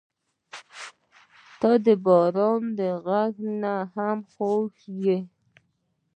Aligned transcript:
•ته 1.59 1.71
د 1.85 1.87
باران 2.05 2.63
غږ 3.05 3.33
نه 3.61 3.73
هم 3.95 4.19
خوږه 4.31 4.91
یې. 5.03 5.17